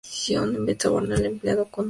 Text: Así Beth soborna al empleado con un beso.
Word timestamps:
Así 0.13 0.35
Beth 0.65 0.81
soborna 0.81 1.13
al 1.15 1.25
empleado 1.27 1.65
con 1.65 1.69
un 1.69 1.69
beso. 1.69 1.79